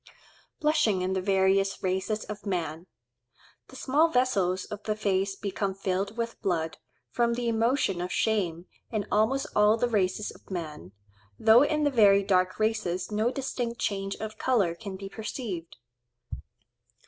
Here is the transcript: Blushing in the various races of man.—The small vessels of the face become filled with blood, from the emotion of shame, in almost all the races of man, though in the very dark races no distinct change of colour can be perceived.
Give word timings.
Blushing 0.59 1.03
in 1.03 1.13
the 1.13 1.21
various 1.21 1.83
races 1.83 2.23
of 2.25 2.43
man.—The 2.47 3.75
small 3.75 4.07
vessels 4.07 4.65
of 4.65 4.81
the 4.81 4.95
face 4.95 5.35
become 5.35 5.75
filled 5.75 6.17
with 6.17 6.41
blood, 6.41 6.79
from 7.11 7.35
the 7.35 7.47
emotion 7.47 8.01
of 8.01 8.11
shame, 8.11 8.65
in 8.89 9.05
almost 9.11 9.45
all 9.55 9.77
the 9.77 9.87
races 9.87 10.31
of 10.31 10.49
man, 10.49 10.91
though 11.37 11.61
in 11.61 11.83
the 11.83 11.91
very 11.91 12.23
dark 12.23 12.57
races 12.57 13.11
no 13.11 13.29
distinct 13.29 13.79
change 13.79 14.15
of 14.15 14.39
colour 14.39 14.73
can 14.73 14.95
be 14.97 15.07
perceived. 15.07 15.77